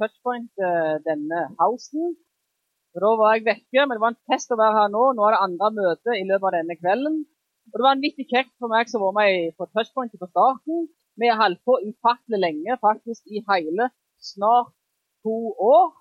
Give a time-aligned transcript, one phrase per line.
[0.00, 4.78] touchpoint uh, denne Og Da var jeg vekke, men det var en fest å være
[4.78, 5.04] her nå.
[5.14, 7.20] Nå er det andre møte i løpet av denne kvelden.
[7.70, 10.88] Og Det var en vittig kjekt for meg som var med på touchpoint på starten.
[11.20, 13.90] Vi har holdt på ufattelig lenge, faktisk i hele
[14.32, 14.72] snart
[15.22, 15.36] to
[15.70, 15.92] år.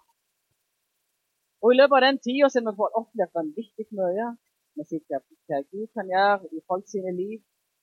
[1.61, 4.31] Og I løpet av den tida har vi fått opplevd vanvittig mye.
[4.79, 5.20] Vi sitter
[5.50, 7.39] hva Gud kan gjøre i folk sine liv.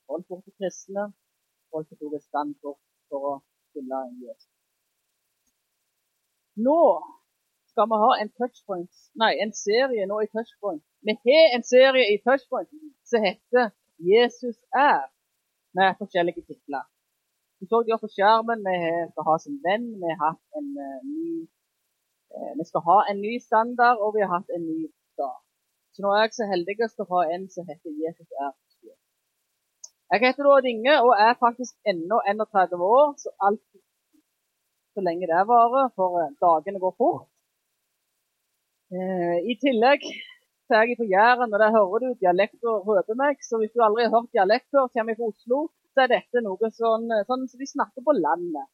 [0.09, 1.11] Folk til kristne.
[1.71, 3.33] Folk som tok et standpunkt for å
[3.75, 4.56] følge Jesus.
[6.65, 6.81] Nå
[7.71, 10.83] skal vi ha en touchpoint, nei, en serie nå i touchpoint.
[11.05, 12.69] Vi har en serie i touchpoint
[13.09, 13.69] som heter
[14.07, 15.09] 'Jesus er',
[15.77, 16.85] med forskjellige titler.
[17.59, 18.59] Du så de på skjermen.
[18.69, 18.77] Vi
[19.11, 19.87] skal ha sin venn.
[20.01, 21.29] Vi har hatt en uh, ny
[22.35, 24.81] uh, Vi skal ha en ny standard, og vi har hatt en ny
[25.21, 25.37] dag.
[25.93, 28.57] Så nå er jeg så heldig å ha en som heter 'Jesus er'.
[30.11, 33.65] Jeg heter da Inge og er faktisk ennå 31 år, så alt
[34.97, 37.27] så lenge det varer, for eh, dagene går fort.
[38.97, 40.05] Eh, I tillegg
[40.67, 43.39] så er jeg på Jæren, og der hører du dialekter røper meg.
[43.47, 45.59] Så hvis du aldri har hørt dialekt før, kommer fra Oslo,
[45.93, 48.67] så er dette noe sånn, sånn som de snakker på landet.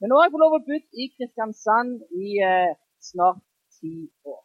[0.00, 2.76] Men nå har jeg fått lov å bo i Kristiansand i eh,
[3.10, 3.42] snart
[3.78, 3.94] ti
[4.28, 4.42] år.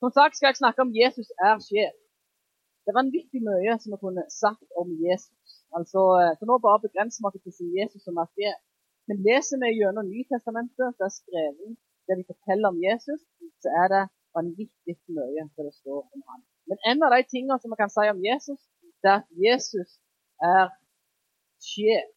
[0.00, 1.94] Som sagt skal jeg snakke om Jesus er sjef.
[2.84, 5.56] Det er vanvittig mye som vi kunne sagt om Jesus.
[5.74, 8.60] Altså, eh, så Nå bare begrenser vi oss til å si Jesus som er sjef.
[9.06, 11.76] Men leser vi gjennom Nytestamentet, det er skrevet
[12.06, 13.22] der de forteller om Jesus,
[13.62, 14.02] så er det
[14.36, 16.42] vanvittig mye det står om ham.
[16.70, 18.60] Men en av de tingene som vi kan si om Jesus,
[19.02, 19.96] det er at Jesus
[20.50, 20.70] er
[21.62, 22.12] sjef.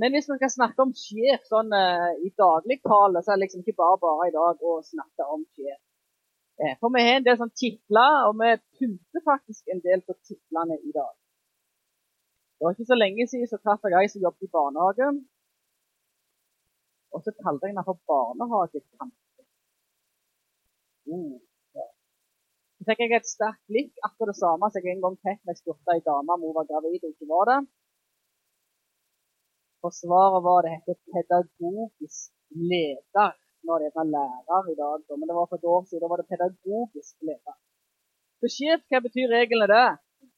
[0.00, 3.64] Men hvis vi skal snakke om sjef sånn uh, i dagligtale, så er det liksom
[3.64, 5.80] ikke bare bare i dag å snakke om sjef.
[6.60, 10.16] Eh, for vi har en del sånn titler, og vi pynter faktisk en del på
[10.28, 11.12] titlene i dag.
[12.60, 15.06] Det var ikke så lenge siden så traff jeg ei som jobbet i barnehage.
[17.16, 19.44] Og så kalte jeg henne for barnehagetante.
[21.08, 21.40] Uh,
[21.78, 21.86] ja.
[22.76, 25.54] Så fikk jeg et sterkt blikk, akkurat det samme som jeg en gang fikk da
[25.54, 27.58] jeg spurte ei dame om hun var gravid og ikke var det.
[29.80, 32.30] For svaret var det heter pedagogisk
[32.68, 33.36] leder.
[33.64, 36.04] Nå er det lærer i dag, men det var for et år siden.
[36.04, 37.56] Da var det pedagogisk leder.
[38.40, 39.86] Så sjef, hva betyr reglene det?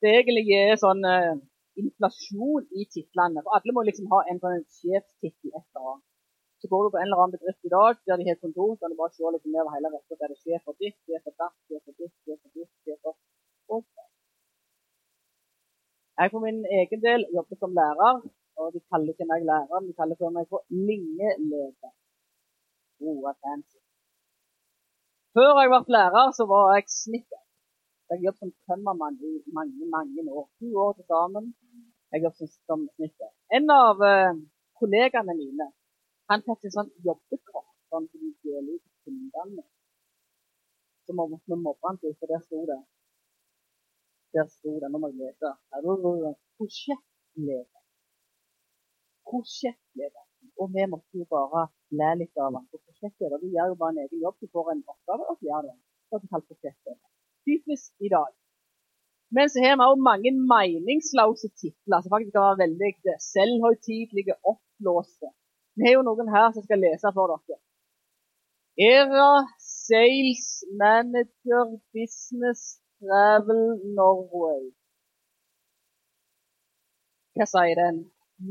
[0.02, 1.34] Det egentlig er sånn uh,
[1.80, 3.42] inflasjon i titlene.
[3.44, 6.08] For alle må liksom ha en sånn sjefstittel et eller annet.
[6.62, 8.92] Så går du på en eller annen bedrift i dag der de har kontor, kan
[8.92, 10.18] du bare se litt nedover hele rekka.
[10.20, 12.98] Der det er for ditt, sjef for datt, sjef for ditt, sjef for ditt, sjef
[13.02, 13.16] for
[16.20, 18.22] Jeg for min egen del jobber som lærer,
[18.60, 21.92] og de kaller ikke meg lærer, de kaller for meg for linjeleder.
[23.02, 23.78] Oh, fancy.
[25.34, 27.41] Før jeg ble lærer, så var jeg snekker.
[28.12, 30.46] Jeg jobbet som tømmermann i mange mange år.
[30.60, 31.44] To år til sammen.
[32.12, 33.30] Jeg jobbet som snekker.
[33.56, 34.32] En av uh,
[34.80, 35.66] kollegaene mine
[36.30, 39.64] han fikk en sånn jobbekort sånn som de deler ut til kundene.
[41.04, 42.80] Så må vi mobbe han til, for der sto det
[44.36, 45.54] Der sto det, nå må jeg lese.
[46.56, 47.80] Prosjektleder.
[49.28, 50.26] Prosjektleder.
[50.60, 51.64] Og vi måtte jo bare
[52.00, 52.68] le litt av han.
[52.72, 54.36] For prosjektleder du gjør jo bare en egen jobb.
[54.40, 55.76] Du får en oppgave og gjør det.
[56.08, 57.11] Så er det kalt prosjektleder.
[57.46, 58.30] Typisk i dag.
[59.34, 65.28] Men så har vi òg mange meningsløse titler som faktisk kan være veldig selvhøytidelige, oppblåste.
[65.76, 67.58] Vi har jo noen her som skal lese for dere.
[68.90, 70.44] ERA Sales
[70.82, 71.64] Manager
[71.96, 72.60] Business
[73.00, 73.64] Travel
[73.98, 74.62] Norway.
[77.36, 77.98] Hva sier den?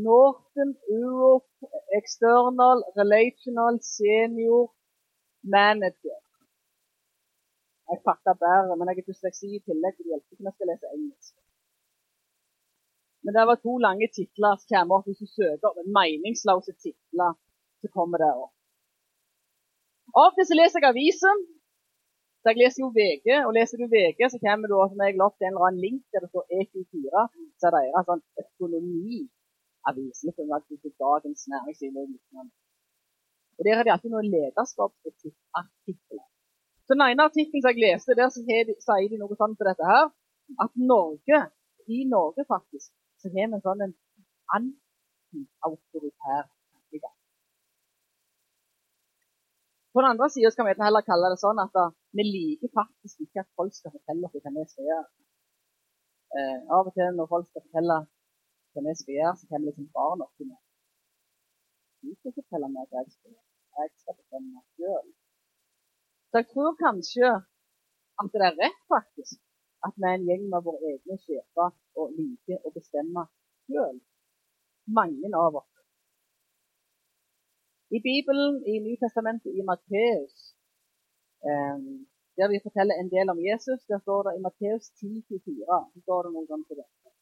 [0.08, 1.69] Northern Europe
[2.00, 4.72] External Relational Senior
[5.44, 6.21] Manager.
[7.91, 10.57] Jeg fatter bedre, men jeg har dysleksi i tillegg, og det hjelper ikke når jeg
[10.57, 11.34] skal lese engelsk.
[13.24, 17.31] Men det var to lange titler som kommer opp hvis du søker opp meningsløse titler.
[17.81, 18.53] så kommer det opp.
[20.22, 21.38] Av og til så leser jeg avisen.
[22.41, 25.35] Så jeg leser jo VG, og leser du VG, så kommer du som jeg opp
[25.38, 27.25] til en eller annen link der det står E24.
[27.59, 30.23] Så er det en sånn økonomiavis.
[30.25, 32.53] Litt som Dagens Næringsliv og lignende.
[33.58, 36.30] Og Der har de alltid noen lederskapsartikler.
[36.91, 40.09] Den ene artikkelen som jeg leste, der sier de noe sånt til dette her.
[40.64, 41.40] At Norge,
[41.88, 43.93] i Norge faktisk, så har vi en sånn en
[44.58, 47.16] anti-autoritær tankegang.
[49.93, 51.79] På den andre sida skal vi heller kalle det sånn at
[52.17, 55.08] vi liker faktisk ikke at folk skal fortelle oss hva vi skal gjøre.
[56.40, 57.97] Eh, av og til når folk skal fortelle
[58.73, 60.61] hva vi skal gjøre, så kommer liksom barn oppi meg.
[62.03, 63.49] Du skal fortelle meg hva jeg skal gjøre.
[63.79, 65.11] Jeg skal bestemme meg sjøl.
[66.31, 67.29] Så jeg tror kanskje
[68.22, 69.35] at det er rett, faktisk,
[69.85, 73.25] at vi er en gjeng med våre egne sjefer og liker å bestemme
[73.67, 73.97] sjøl.
[74.99, 75.73] Mange av oss.
[77.91, 80.35] I Bibelen, i Nytestamentet, i Matteus,
[81.43, 81.78] eh,
[82.39, 86.23] der vi forteller en del om Jesus, der står det i Matteus 10-24 så står
[86.23, 87.16] det noe som dette.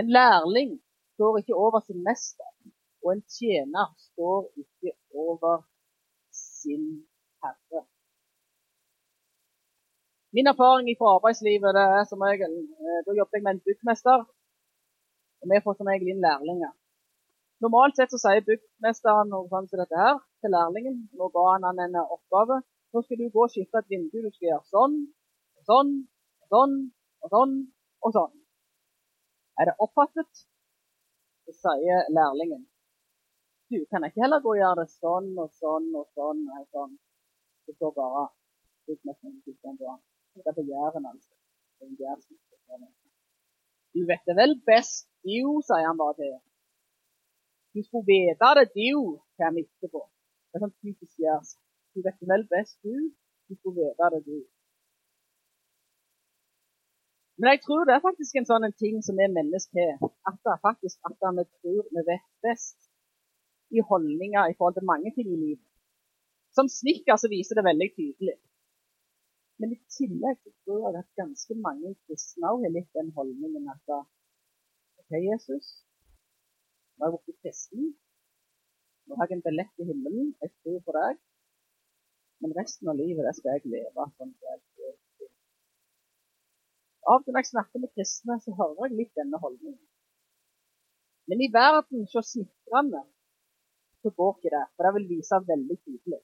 [0.00, 0.78] En lærling
[1.14, 2.52] står ikke over sin mester,
[3.02, 5.66] og en tjener står ikke over
[6.32, 6.86] sin
[7.44, 7.84] herre.
[10.36, 12.54] Min erfaring fra arbeidslivet det er som regel
[12.84, 14.24] eh, Da jobbet jeg med en byggmester,
[15.40, 16.72] og vi får som regel inn lærlinger.
[17.62, 20.96] Normalt sett så sier byggmesteren noe sånt som dette her til lærlingen.
[21.18, 22.56] Nå ga han han en oppgave.
[22.92, 24.16] Nå skal du gå og skifte et vindu.
[24.24, 24.96] Du skal gjøre sånn,
[25.58, 25.92] og sånn,
[26.42, 26.74] og sånn,
[27.22, 27.54] og sånn,
[28.02, 28.34] og sånn.
[29.60, 30.42] Er det oppfattet?
[31.46, 32.64] Så sier lærlingen.
[33.70, 36.42] Du kan ikke heller gå og gjøre det sånn og sånn og sånn.
[36.58, 36.98] og sånn.
[37.68, 38.26] Det står bare
[38.90, 40.04] byggmesteren.
[40.34, 41.32] Det er begjæren, altså.
[43.94, 45.38] Du vet det vel best, du,
[45.68, 46.34] sier han bare til.
[47.74, 50.02] Du skulle vite det, du, kommer etterpå.
[50.48, 51.54] Det er sånn typisk gjørs.
[51.94, 52.94] Du vet det vel best, du.
[53.46, 54.38] Du skulle vite det, du.
[57.38, 59.94] Men jeg tror det er faktisk en sånn ting som er mennesker.
[60.30, 62.78] At det er faktisk at vi tror vi vet best
[63.74, 65.66] i holdninger i forhold til mange ting i livet.
[66.54, 68.36] Som snekker så viser det veldig tydelig.
[69.62, 73.68] Men i tillegg så tror jeg at ganske mange kristne også har litt den holdningen
[73.74, 75.68] at OK, Jesus,
[76.96, 77.86] nå er jeg blitt kristen.
[79.06, 80.34] Nå har jeg en billett til himmelen.
[80.42, 81.22] Jeg tror på deg.
[82.42, 85.30] Men resten av livet det skal jeg leve sånn som jeg vil.
[87.04, 89.82] Av og til når jeg snakker med kristne, så hører jeg litt denne holdningen.
[91.30, 93.02] Men i verden så smitrende
[94.04, 94.64] så går ikke det.
[94.74, 96.22] For det vil vise veldig tydelig.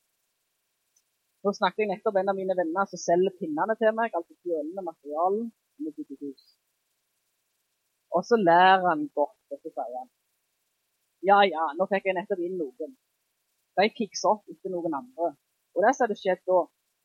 [1.45, 4.85] Nå snakket jeg nettopp en av mine venner som selger pinnene til meg, altså fjølende
[4.85, 5.45] materialen.
[8.11, 10.11] Og så lærer han godt, og så sier han
[11.29, 12.93] ja, ja, nå fikk jeg nettopp inn noen.
[13.77, 15.35] De fiksa opp etter noen andre.
[15.77, 16.63] Og det som hadde skjedd da,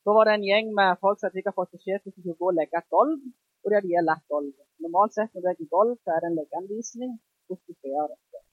[0.08, 2.48] da var det en gjeng med folk som hadde fått beskjed om at skulle gå
[2.52, 3.26] og legge et gulv,
[3.66, 4.68] og de hadde lagt gulvet.
[4.86, 7.16] Normalt sett når du legger gulv, så er det en leggeanvisning
[7.48, 8.44] hvordan du skal gjøre dette.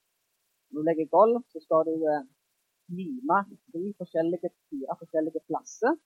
[0.69, 2.23] Når du legger gulv, så skal du eh,
[2.99, 3.39] lime
[3.71, 5.99] tre forskjellige, fire forskjellige plasser.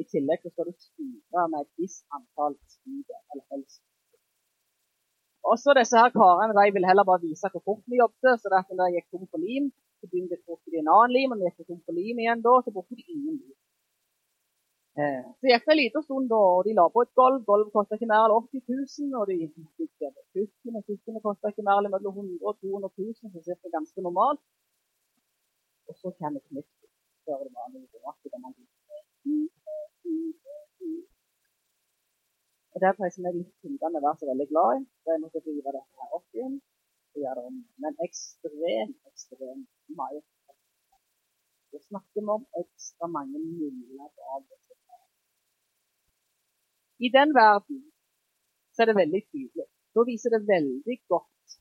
[0.00, 3.82] I tillegg så skal du styre med et visst antall studier, eller helst
[5.50, 8.40] også disse her karene de ville heller bare vise hvor fort vi jobbet.
[8.40, 9.66] Så derfor da de gikk tom for lim,
[9.98, 11.32] så begynte de en annen lim.
[11.32, 13.58] Og de gikk tom for lim igjen da, så brukte de ingen lim.
[15.00, 17.38] Eh, så gikk det en liten stund, da, og de la på et gulv.
[17.48, 19.18] Gulvet kosta ikke mer enn 80 000.
[19.20, 19.36] Og de
[19.78, 19.92] fikk
[20.36, 24.08] kjøkkene kjøkkene kosta ikke mer enn mellom 100 og 200 000, så det er ganske
[24.08, 24.42] normalt.
[25.92, 26.90] Og så kommer knipset
[27.24, 28.20] før det var noe rart.
[32.74, 34.80] Og Det pleier ikke kundene være så veldig glad i.
[35.02, 36.54] Så jeg måtte drive dette her opp igjen
[37.12, 37.58] og gjøre det om.
[37.84, 39.68] Men ekstremt, ekstremt
[39.98, 40.22] mye.
[41.72, 44.98] Da snakker vi om ekstra mange muligheter av dette.
[47.06, 47.84] I den verden
[48.72, 49.68] så er det veldig tydelig.
[49.94, 51.56] Da viser det veldig godt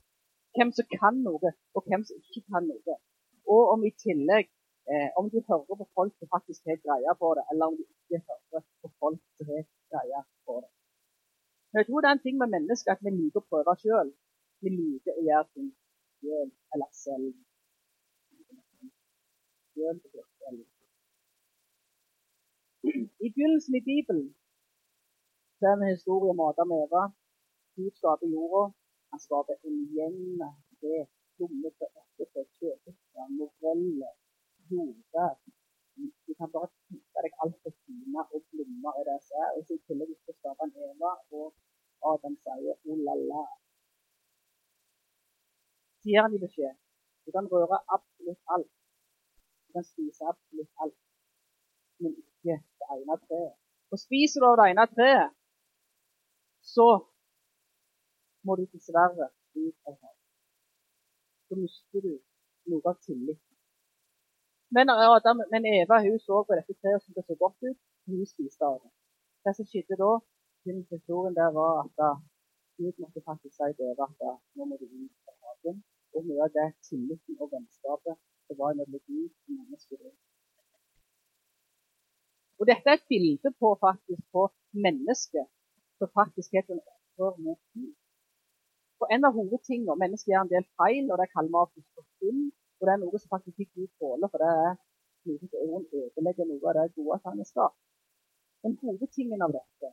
[0.55, 3.01] hvem som kan noe, og hvem som ikke kan noe.
[3.55, 4.45] Og om i tillegg
[4.91, 7.83] eh, om du hører på folk som faktisk har greie på det, eller om du
[7.83, 10.71] ikke hører på folk som har greie på det.
[11.69, 14.09] Men jeg tror det er en ting med mennesker at vi liker å prøve sjøl.
[14.63, 15.69] Vi liker å gjøre ting
[16.19, 17.31] sjøl eller selv.
[23.25, 24.27] I begynnelsen i Bibelen
[25.57, 27.03] så er det en historie om Adam og Eva.
[27.77, 28.63] Gud skaper jorda.
[29.11, 30.51] Han skaper en gjeng med
[31.41, 31.85] tre klummete,
[32.21, 34.13] eplete, kjøpetre, moreller,
[34.69, 35.35] jordbær.
[36.27, 39.49] Du kan bare tenke deg alt det fine og blomster i det som er.
[39.57, 41.53] Og så i tillegg skal skape en Eva og
[42.13, 43.43] Adam sier oh la la.
[46.01, 46.77] Sier han dem beskjed.
[47.25, 48.71] Du kan røre absolutt alt.
[49.67, 50.97] Du kan spise absolutt alt,
[52.01, 53.53] men ikke det ene treet.
[53.91, 55.37] Og spiser du av det ene treet,
[56.73, 56.87] så
[58.45, 60.20] må du dessverre ut av havet.
[61.51, 62.13] Så mister du
[62.71, 63.55] noe av tilliten.
[64.75, 68.21] Men, Adam, men Eva hun så på dette treet som det så godt ut, hun
[68.29, 68.91] spiste av det.
[69.43, 70.11] Det som skjedde da,
[70.63, 72.21] den historien der var at
[72.79, 75.83] Gud måtte faktisk si til Eva at nå må du ut av hagen.
[76.15, 78.15] Og mye av det tilliten og vennskapet
[78.47, 80.07] det var mellom Gud og mennesker.
[82.59, 84.47] Og dette er et bilde på faktisk på
[84.87, 85.51] mennesket
[85.99, 87.95] som faktisk heter en opprør mot Gud.
[89.01, 91.81] For En av hovedtingene Mennesket gjør en del feil, og det kaller vi
[92.21, 92.51] synd.
[92.77, 94.75] Og det er noe som faktisk ikke Gud tåler, for det er
[95.29, 97.79] noe som ødelegger noe av det gode som han skapt.
[98.61, 99.89] Men hovedtingen av dette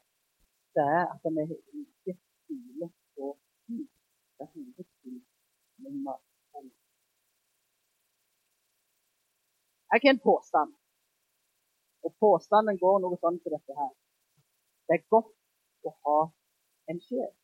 [0.77, 1.47] det er at vi
[1.85, 3.33] ikke stoler på
[3.71, 3.88] Gud.
[4.37, 5.17] Det er hovedting
[5.87, 6.21] nummer
[6.53, 6.62] to.
[9.88, 10.77] Jeg har en påstand.
[12.05, 13.93] Og påstanden går noe sånn til dette her.
[14.87, 16.19] Det er godt å ha
[16.93, 17.37] en sjef.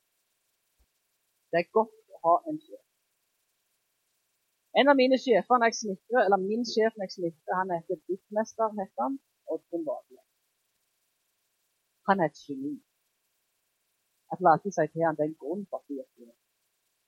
[1.55, 2.81] Det er godt å ha en sjef.
[4.81, 8.01] En av mine sjefer når jeg snitrer, eller min sjef når jeg snitrer, han heter
[8.11, 9.19] byggmester, heter han,
[9.55, 10.19] Oddrun Vadle.
[12.11, 12.73] Han er et geni.
[14.33, 16.35] Jeg pleier alltid si til han det er en grunn for at du er geni.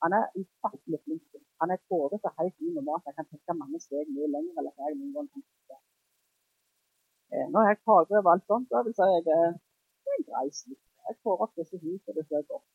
[0.04, 1.26] Han er ufattelig flink.
[1.60, 3.10] Han er et hode som helt unormalt.
[3.10, 5.82] Jeg kan tenke mange steg mye lenger eller noen gang tenker.
[7.34, 10.46] Eh, når jeg fagbrev og alt sånt, da vil jeg si jeg er en grei
[10.60, 10.84] snitt.
[11.08, 12.66] Jeg får opp disse husene, det ser godt.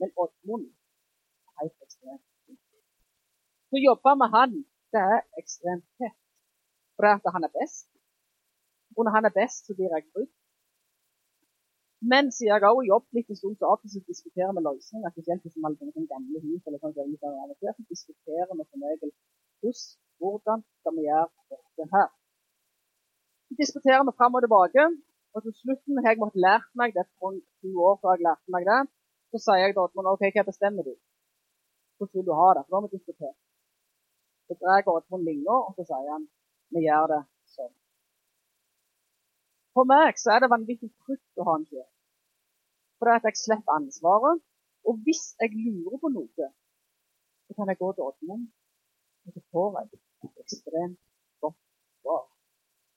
[0.00, 0.79] Men Oddmund er
[1.60, 2.26] helt ekstremt
[3.70, 4.54] så å jobbe med han,
[4.90, 6.16] det er ekstremt tett.
[6.96, 7.86] For det er at han er best.
[8.96, 10.32] Og når han er best, så blir jeg brydd.
[12.12, 15.12] Men siden jeg òg jobbet litt en stund, så av og til diskuterer vi løsninger.
[15.14, 16.62] Spesielt hvis man har gamle hus.
[16.66, 19.12] eller sånn, så diskuterer vi som regel
[20.20, 22.08] hvordan skal vi gjøre dette her.
[23.46, 24.88] Så diskuterer vi fram og tilbake.
[25.30, 28.56] Og til slutten har jeg måttet lært meg det for to år før jeg lærte
[28.56, 28.80] meg det.
[29.30, 30.96] Så sier jeg da at OK, hva bestemmer du?
[32.00, 32.62] Hvordan vil du ha det?
[32.64, 33.38] For da har vi diskutert.
[34.48, 36.22] Så drar Oddmund linja, og så sier han
[36.72, 37.18] vi gjør det
[37.54, 37.72] sånn.
[39.76, 41.90] For meg så er det vanvittig trygt å ha en sjef.
[42.98, 44.40] For at jeg slipper ansvaret.
[44.88, 46.46] Og hvis jeg lurer på noe,
[47.46, 48.46] så kan jeg gå til Oddmund,
[49.26, 49.90] og så får jeg
[50.24, 51.00] et ekstremt
[51.44, 51.58] godt
[52.00, 52.24] svar.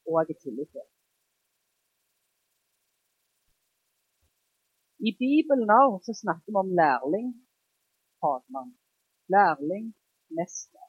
[0.07, 0.61] Og jeg er til.
[5.09, 7.33] I Bibelen òg snakker vi om lærling,
[8.23, 8.71] fagmann.
[9.31, 9.93] Lærling,
[10.29, 10.83] mester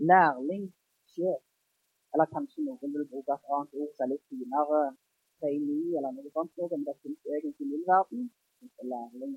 [0.00, 0.64] lærling
[1.12, 1.42] sjef.
[2.12, 4.80] Eller kanskje noen vil bruke et annet ord som er litt finere,
[5.40, 8.26] trainee eller noe sånt, men det finnes egentlig i min verden.
[8.92, 9.36] Lærling.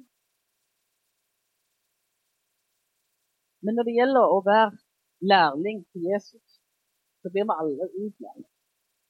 [3.63, 4.71] Men når det gjelder å være
[5.33, 6.57] lærling til Jesus,
[7.21, 8.49] så blir vi aldri utlært.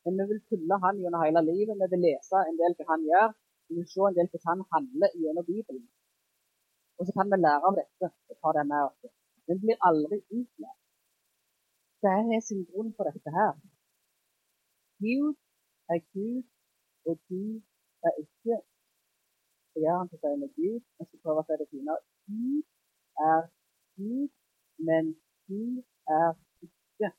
[0.05, 1.79] Men vi vil følge han gjennom hele livet.
[1.81, 3.33] Vi vil lese en del hva han gjør.
[3.69, 5.85] Vi vil se en del hvordan han handler gjennom Bibelen.
[6.99, 9.23] Og så kan vi lære av dette og ta det med oss.
[9.47, 10.79] Vi blir aldri utlært
[12.03, 13.53] det er sin grunn for dette her.
[15.03, 15.35] Gud
[15.93, 16.43] er Gud,
[17.07, 17.43] og du
[18.07, 18.55] er ikke
[19.81, 20.81] gjør han til seg med Gud.
[21.00, 22.01] Jeg skal prøve å si det finere.
[22.31, 22.63] Gud
[23.31, 23.41] er
[24.00, 24.31] Gud,
[24.88, 25.13] men
[25.50, 25.62] du
[26.19, 26.29] er
[26.67, 27.09] ikke.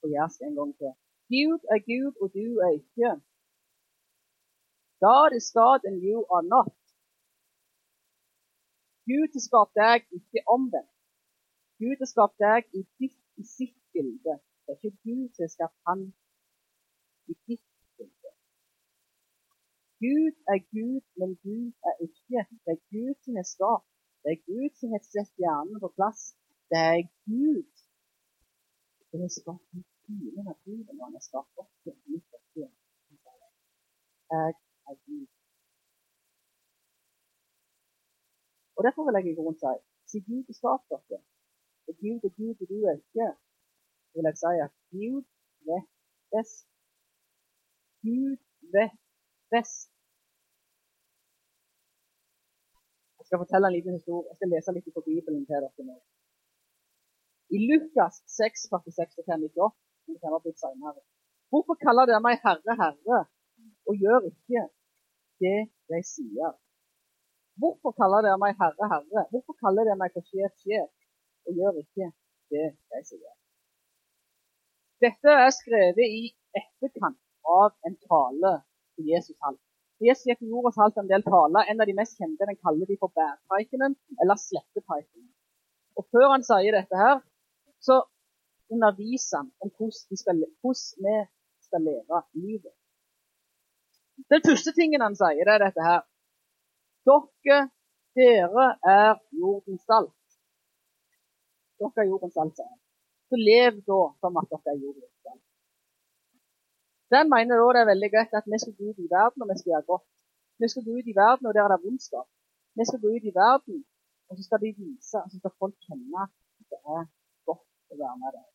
[0.00, 0.92] Og det en gang til.
[1.34, 3.10] Gud er Gud, og du er ikke.
[5.06, 6.76] God is God and you are not.
[9.08, 10.97] Gud har skapt deg, ikke omvendt.
[11.80, 14.34] Gud har skapt deg i, ditt, i sitt bilde.
[14.64, 16.00] Det er ikke Gud som har skapt han
[17.32, 17.66] i ditt
[17.98, 18.32] bilde.
[20.02, 22.40] Gud er Gud, men Gud er ikke.
[22.64, 23.88] Det er Gud som har skapt.
[24.22, 26.22] Det er Gud som har satt hjernen på plass.
[26.70, 27.70] Det er Gud
[29.08, 31.72] som har skapt den fine naturen, og han har skapt oss
[32.12, 34.50] midt oppi Jeg
[34.90, 35.26] er Gud.
[38.76, 39.72] Og Derfor vil jeg i grunnen si
[40.10, 41.22] siden Gud har skapt dere,
[41.88, 43.28] og Gud er Gud, og du er ikke,
[44.14, 45.22] vil jeg si at Gud
[45.68, 45.88] vet
[46.32, 46.66] best.
[48.04, 48.34] Gud
[48.74, 48.96] vet
[49.52, 49.90] best.
[53.18, 54.28] Jeg skal fortelle en liten historie.
[54.30, 55.96] Jeg skal lese litt fra Bibelen til dere nå.
[57.56, 59.68] I Lukas 6, 46 og 58,
[60.06, 61.00] det kan være blitt senere.
[61.50, 63.20] Hvorfor kaller dere meg Herre, Herre,
[63.88, 64.62] og gjør ikke
[65.42, 66.52] det de sier?
[67.60, 69.24] Hvorfor kaller dere meg Herre, Herre?
[69.32, 70.90] Hvorfor kaller dere meg for sjef, sjef,
[71.48, 72.10] og gjør ikke
[72.52, 73.34] det de sier?
[75.04, 76.24] Dette er skrevet i
[76.58, 78.52] etterkant av en tale
[78.98, 79.58] til Jesus halv.
[80.02, 81.70] Jesus gikk i og halv en del taler.
[81.70, 85.30] En av de mest kjente den kaller de for bærpreikenen, eller slettepreikenen.
[85.98, 87.22] Og Før han sier dette her,
[87.82, 88.02] så
[88.70, 90.20] underviser han om hvordan vi
[91.66, 92.74] skal leve livet.
[94.30, 96.04] Den første tingen han sier, det er dette her.
[97.08, 97.58] Dere,
[98.18, 98.66] dere
[98.98, 100.17] er jordens salt.
[101.78, 102.60] Dere er jordens salt.
[103.28, 105.14] Så lev da som at dere er jordens
[107.14, 109.48] Den mener da det er veldig greit at vi skal gå ut i verden og
[109.50, 110.10] vi skal gjøre godt.
[110.60, 112.28] Vi skal gå ut i verden og der er det vondskap.
[112.78, 113.78] Vi skal gå ut i verden,
[114.28, 116.32] og så skal de vise, og så skal folk kjenne at
[116.70, 117.04] det er
[117.48, 118.48] godt å være med der.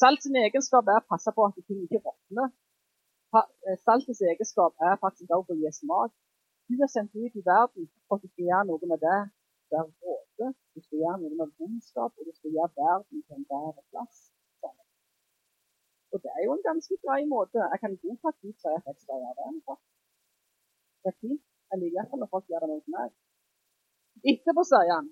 [0.00, 2.52] Salt egenskap er å passe på at ting ikke råtner.
[3.40, 6.12] Eh, saltets egenskap er faktisk også å gi smak.
[6.68, 9.18] Du er sendt ut i verden for at du skal gjøre noe med det
[9.72, 9.88] der
[10.32, 10.54] råde.
[10.74, 14.16] Du skal gjøre noe med vondskap, og du skal gjøre verden til en bedre plass.
[16.12, 17.58] Og det er jo en ganske grei måte.
[17.72, 19.76] Jeg kan godta at Gud sier at jeg skal gjøre det.
[21.02, 21.44] Det er fint.
[21.70, 23.14] Jeg liker iallfall når folk gjør det mot meg.
[24.32, 25.08] Etterpå sier han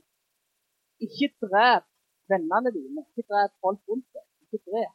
[1.06, 1.86] ikke drep
[2.32, 3.04] vennene dine.
[3.08, 4.26] Ikke drep folk rundt deg.
[4.44, 4.94] Ikke drep.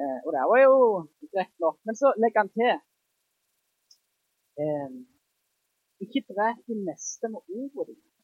[0.00, 0.74] Eh, og det var jo
[1.32, 1.78] greit nok.
[1.86, 2.74] Men så legger han til
[4.62, 4.92] eh,
[6.04, 8.19] Ikke drep din neste med ordet ditt.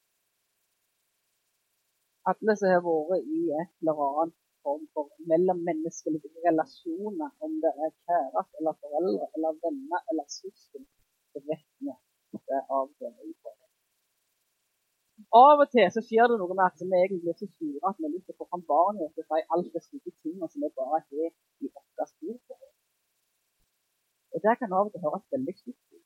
[2.31, 7.93] Alle som har vært i et eller annet form for mellommenneskelige relasjoner, om det er
[8.09, 10.89] kjæreste eller foreldre eller venner eller søsken,
[11.33, 13.55] så vet vi at det er avgjørende.
[15.37, 17.99] Av og til så skjer det noe med at vi egentlig er så sure at
[17.99, 20.49] vi har lyst til å få fram barnet vårt og si alt det stygge tingene
[20.51, 21.05] som vi bare har
[21.65, 22.37] i vårt spor.
[24.35, 26.05] Og det kan av og til høres veldig stygt ut.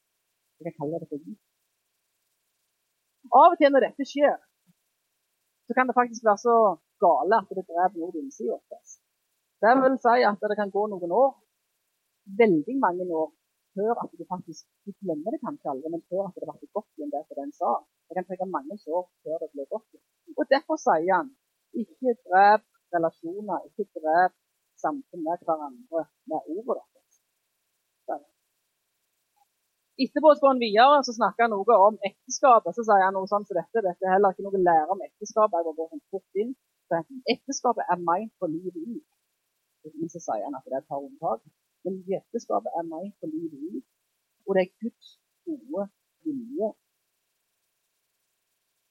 [0.60, 1.42] Jeg kan kalle det for gift.
[3.40, 4.38] Av og til når dette skjer,
[5.70, 6.56] så kan det faktisk være så
[7.04, 8.80] gale at det dreper noe på innsida vår.
[9.62, 11.30] Det vil si at det kan gå noen år,
[12.42, 13.28] veldig mange år,
[13.78, 16.90] før at du faktisk du glemmer det kanskje aldri, men før at det ble godt
[16.98, 17.70] igjen det for den sa.
[18.06, 20.06] Det kan trekke mange år før det blir godt igjen.
[20.38, 21.30] Og Derfor sier han
[21.82, 24.34] ikke drep relasjoner, ikke drep
[24.84, 27.16] samfunn med hverandre med ordet deres.
[30.00, 32.72] Etterpå går han videre så snakker han noe om ekteskapet.
[32.76, 33.82] Så sier han noe sånt som dette.
[33.84, 35.56] Dette er heller ikke noe å lære om ekteskapet.
[35.60, 36.54] Jeg går sånn fort inn.
[36.88, 37.00] Så
[37.34, 39.08] ekteskapet er meint for livet ut.
[40.00, 41.42] Men så sier han at det er et par unntak.
[41.84, 43.86] Men ekteskapet er meint for livet ut.
[44.48, 45.12] Og det er Guds
[45.48, 45.86] gode
[46.24, 46.72] vilje.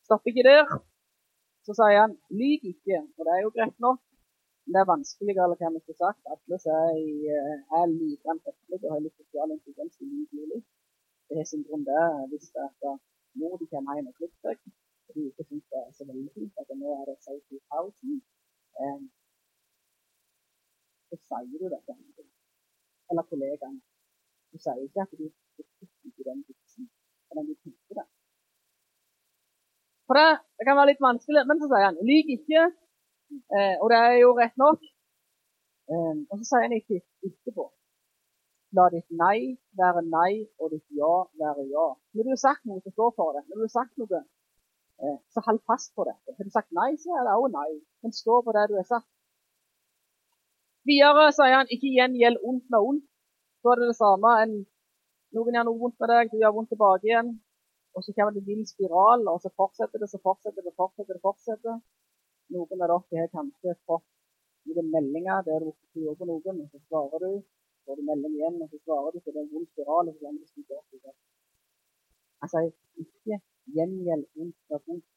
[0.06, 0.78] Stopper ikke der.
[1.66, 3.02] Så sier han lyg ikke.
[3.18, 4.04] Og det er jo greit nok.
[4.66, 6.22] Men det er vanskeligere, eller hva vi skulle sagt.
[6.30, 10.68] Alle som er, er like høflige og har litt sosial intelligens, lyver litt
[11.30, 12.98] det har sin grunn der hvis det er
[13.40, 14.58] mor de kommer hjem og klipper seg.
[15.14, 18.20] De ikke syns det er så veldig fint at nå er det safety housing.
[18.84, 19.06] Um,
[21.10, 21.94] så sier du dette
[23.10, 23.82] eller kollegaene.
[24.52, 25.26] Du sier ikke at du
[26.08, 26.90] ikke den vitsen,
[27.36, 28.08] men du tenker det.
[30.08, 32.64] For det, det, kan være litt vanskelig, men så sier han lyv ikke.
[33.58, 34.86] Eh, og det er jo rett nok.
[35.92, 37.66] Eh, og så sier han ikke etterpå
[38.78, 41.88] La ditt nei være nei, og ditt ja være ja.
[42.14, 43.42] Når du har sagt noe, så stå for det.
[43.48, 44.20] Når du har sagt noe,
[45.02, 46.36] eh, så hold fast på dette.
[46.38, 47.72] Har du sagt nei, så er det også nei.
[48.06, 49.10] Men stå på det du har sagt.
[50.90, 53.06] Videre sier han ikke gjengjeld ondt med ondt.
[53.60, 54.36] Så er det det samme.
[54.44, 54.56] En,
[55.36, 57.34] noen gjør noe vondt med deg, du gjør vondt tilbake igjen.
[57.98, 61.18] Og så kommer det en vill spiral, og så fortsetter det, så fortsetter det, fortsetter
[61.18, 61.24] det.
[61.26, 61.82] fortsetter.
[62.54, 64.06] Noen av dere har kanskje fått
[64.70, 67.32] noen meldinger der du tror på noen, og så svarer du
[67.86, 70.10] får du melding igjen, og så svarer du på den vond spiral.
[70.10, 71.14] og så du det
[72.42, 72.70] Jeg sier
[73.04, 73.36] ikke
[73.76, 75.08] gjengjeld vondt av vondt.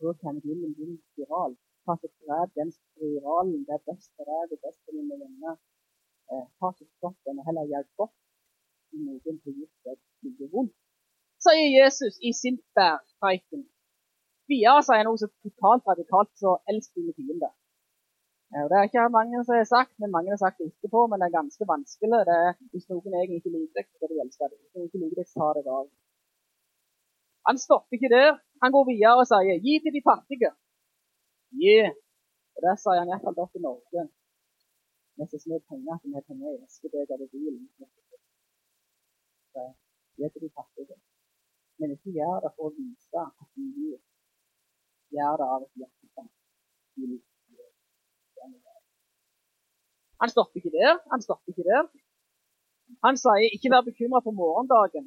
[0.00, 1.56] Da kommer du inn i en vond spiral.
[1.84, 3.64] Ta så grep den spiralen.
[3.66, 5.56] Det er best for deg, det er best for dine venner.
[6.32, 8.16] Eh, ta så stopp den, og heller gjør godt
[8.94, 10.76] i noen som gjør deg mye vondt.
[11.44, 13.62] Sier Jesus i sin bærpreiken.
[14.50, 17.52] Videre sier han noe så totalt radikalt så elsk dine fiender.
[18.50, 21.00] Det er ikke mange som har sagt, men mange har sagt det etterpå.
[21.06, 22.20] Men det er ganske vanskelig.
[22.28, 24.58] Det er, hvis noen egentlig ikke liker deg, skal du elske deg.
[24.86, 25.90] Ikke liker deg, tar deg.
[27.48, 28.32] Han stopper ikke der.
[28.62, 30.52] Han går videre og sier 'gi til de fattige'.
[31.60, 31.76] Gi.
[32.54, 34.02] Og Det sier han iallfall opp i Norge.
[35.16, 37.64] Vi som små penger at vi har penger i eskebeger og bilen.
[40.18, 40.96] Gi til de fattige.
[41.78, 43.98] Men ikke gjør det for å vise at du gir.
[45.14, 46.22] Gjør det av et hjerte.
[50.20, 50.94] Han stopper ikke der.
[51.12, 51.82] Han stopper ikke der.
[53.06, 55.06] Han sier ikke vær bekymra for morgendagen.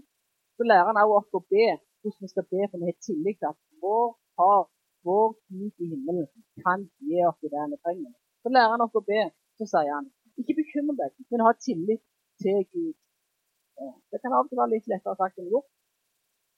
[0.58, 1.66] Så lærer han også oss å be
[2.02, 4.62] hvordan vi skal be, for vi har tillit til at vår Far,
[5.06, 6.26] vår Gud i himmelen,
[6.66, 8.14] kan gi oss det vi trenger.
[8.42, 9.22] Så lærer han oss å be.
[9.58, 10.08] Så sier han
[10.42, 12.02] ikke bekymre deg, men ha tillit
[12.42, 12.96] til Gud.
[14.10, 15.70] Det kan av og til være litt lettere sagt enn gjort,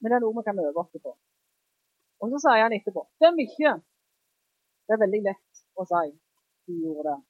[0.00, 1.12] men det er noe vi kan øve oss på.
[2.24, 3.76] Og så sier han etterpå døm ikke.
[4.88, 6.08] Det er veldig lett å si.
[6.64, 7.20] Du gjorde det.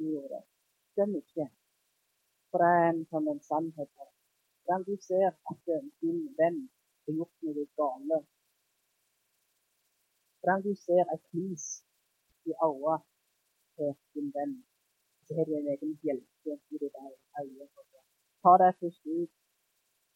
[0.00, 0.53] Du gjorde det
[0.96, 1.46] døm ikke.
[2.50, 4.10] For det er en sånn en sannhet her.
[4.62, 6.60] Hvordan du ser at din venn
[7.04, 8.28] har gjort noe galt.
[10.38, 11.66] Hvordan du ser et lys
[12.48, 12.96] i øynene
[13.76, 14.54] til din venn,
[15.24, 17.68] så har du en egen bjelke i ditt øye.
[18.42, 19.32] Ta det først ut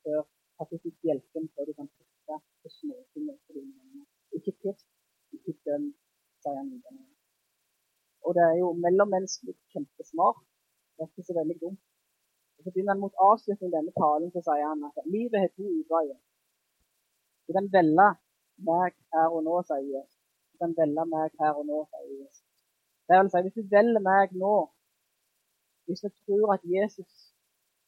[0.02, 0.20] før
[0.60, 4.06] at du fikk bjelken før du kan putte på småtingene på dine venner.
[4.36, 4.86] Ikke pisk,
[5.36, 5.86] ikke døm,
[6.42, 7.06] sier han videre.
[8.26, 10.44] Og det er jo mellommenneskelig kjempesmart
[10.98, 11.82] det er ikke så veldig dumt.
[12.58, 15.66] Og så begynner han mot avslutningen denne talen, så sier han at livet har to
[15.80, 16.18] utveier.
[17.46, 18.08] Du kan velge
[18.68, 20.18] meg her og nå, sier Jesus.
[20.52, 22.44] Du kan velge meg her og nå, sier Jesus.
[23.06, 24.56] Det vil si, hvis du velger meg nå,
[25.86, 27.12] hvis du tror at Jesus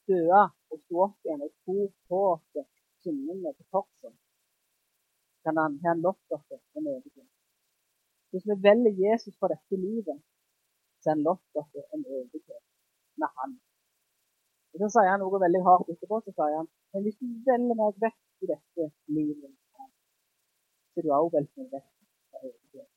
[0.09, 2.63] døde og sto opp igjen og tok på oss
[3.03, 4.15] syndene på korset,
[5.45, 6.47] kan han ha lovt oss
[6.79, 7.29] en evighet.
[8.31, 10.19] Hvis vi velger Jesus for dette livet,
[11.01, 12.65] så har han lovt oss en evighet.
[13.23, 13.53] Med han.
[14.73, 16.21] Og Så sier han noe veldig hardt etterpå.
[16.25, 18.85] så sier han, Men hvis du velger meg vekk i dette
[19.17, 19.53] livet,
[20.91, 21.89] så er du også velgt meg vekk
[22.31, 22.89] fra evigheten.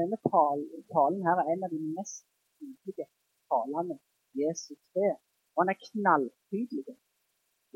[0.00, 2.24] Denne talen, talen her er en av de mest
[2.58, 3.08] tydelige
[3.50, 3.96] talene
[4.42, 5.16] Jesus har.
[5.54, 6.96] Og han er knalltydelig.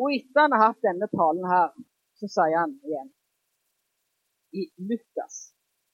[0.00, 1.72] Og etter han har hatt denne talen her,
[2.20, 3.10] så sier han igjen
[4.60, 5.36] i Lukas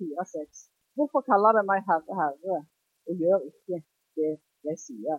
[0.02, 2.58] 4,6.: Hvorfor kaller dere meg Herre, Herre,
[3.08, 3.82] og gjør ikke
[4.18, 4.32] det
[4.68, 5.18] jeg sier?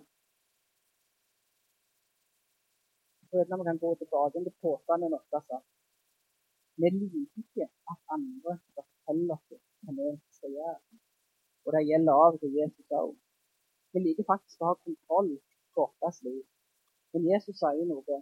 [3.31, 5.23] Vet vi kan gå tilbake til påstanden vår.
[5.37, 5.57] Altså.
[6.81, 9.47] Vi liker ikke at andre skal fortelle oss
[9.83, 10.07] hva vi
[10.37, 10.79] skal gjøre.
[11.65, 13.11] Og det gjelder av til Jesus òg.
[13.93, 15.31] Vi liker faktisk å ha kontroll
[15.75, 16.43] på vårt liv.
[17.13, 18.19] Men Jesus sier noe.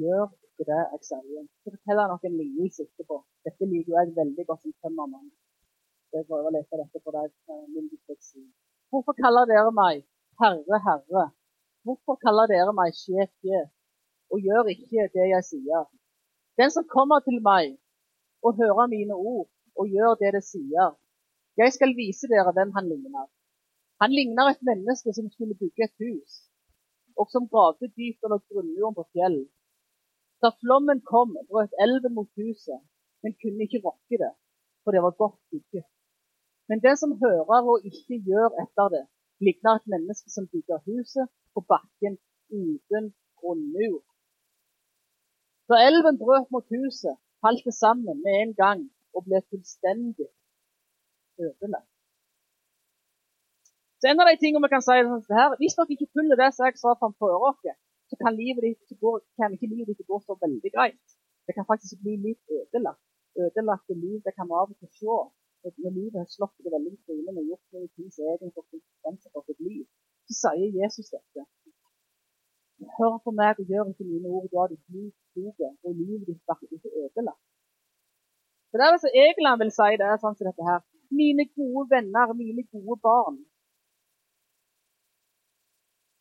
[0.00, 1.44] Gjør ikke det jeg sier.
[1.62, 3.20] Så forteller han noen lignelse etterpå.
[3.48, 5.28] Dette liker jeg veldig godt som tømmermann.
[6.16, 7.32] Jeg prøver å lese dette for deg.
[8.90, 10.04] Hvorfor kaller dere meg
[10.40, 11.24] Herre, Herre?
[11.84, 13.68] Hvorfor kaller dere meg sjef, sjef?
[14.30, 15.84] og gjør ikke det jeg sier.
[16.58, 17.76] Den som kommer til meg
[18.42, 20.94] og hører mine ord og gjør det det sier,
[21.60, 23.26] jeg skal vise dere hvem han ligner.
[24.02, 26.32] Han ligner et menneske som skulle bygge et hus,
[27.16, 29.38] og som gravde dypt under grunnmuren på fjell.
[30.44, 32.80] Da flommen kom, brøt elven mot huset,
[33.24, 34.32] men kunne ikke rokke det,
[34.84, 35.86] for det var godt bygget.
[36.68, 39.04] Men den som hører og ikke gjør etter det,
[39.46, 42.18] ligner et menneske som bygger huset på bakken
[42.50, 44.02] uten grunnmur.
[45.68, 48.80] Da elven brøt mot huset, falt det sammen med en gang
[49.14, 50.28] og ble fullstendig
[51.46, 51.92] ødelagt.
[54.00, 56.36] Så en av de tingene vi kan si er sånn her, Hvis dere ikke følger
[56.38, 57.74] det jeg sa framfor dere,
[58.08, 61.06] så kan, livet ditt gå, kan ikke livet ditt gå så veldig greit.
[61.46, 63.02] Det kan faktisk bli litt ødelagt.
[63.44, 65.16] Ødelagte liv det kan vi av og til se.
[65.66, 69.32] Når livet slått det veldig i trynet og gjort noen ting som egentlig får konsekvenser
[69.34, 69.84] for sitt liv,
[70.28, 71.46] så sier Jesus dette.
[72.98, 76.54] Hør på meg og gjør ikke mine ord, da ditt liv kloke, og livet ditt
[76.60, 77.42] blir ikke ødelagt.
[78.70, 80.80] Så det er så Egeland vil si det sånn som dette her.
[81.18, 83.40] Mine gode venner, mine gode barn.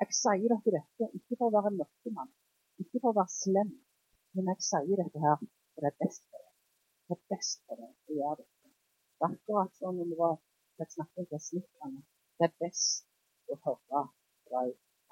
[0.01, 2.33] Jeg sier dere dette ikke for å være en mørkemann,
[2.81, 3.71] ikke for å være slem,
[4.35, 6.51] men jeg sier dette her for det er best for deg.
[7.05, 8.54] Det er best for deg å gjøre dette.
[9.17, 10.35] Det er akkurat som om det var
[10.79, 12.01] jeg snakket til slikkerne.
[12.37, 13.05] Det er best
[13.51, 14.01] å høre
[14.47, 14.63] fra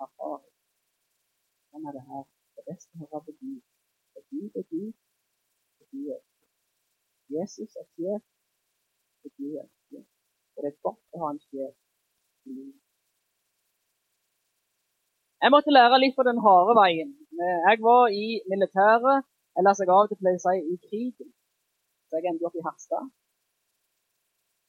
[0.05, 0.51] erfaring.
[1.71, 2.25] Sånn er det her.
[2.53, 3.61] Det er best å høre på Gud.
[4.13, 4.93] For Gud er Gud,
[5.79, 6.21] og Gud er
[7.33, 8.23] Jesus er sjef,
[9.23, 10.07] og Gud er sjef.
[10.55, 11.73] Og det er godt å ha en sjef
[12.49, 12.79] i livet.
[15.43, 17.15] Jeg måtte lære litt på den harde veien.
[17.69, 19.25] Jeg var i militæret,
[19.59, 21.33] eller som jeg av og til pleier å si, i krigen.
[22.07, 23.09] Så jeg endte opp i Harstad.